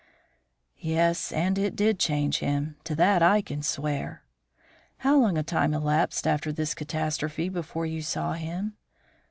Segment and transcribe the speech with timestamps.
[0.79, 4.23] "Yes, and it did change him; to that I can swear."
[4.97, 8.77] "How long a time elapsed after this catastrophe before you saw him?"